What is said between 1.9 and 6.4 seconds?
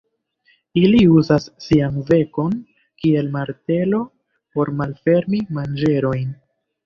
bekon kiel martelo por malfermi manĝerojn.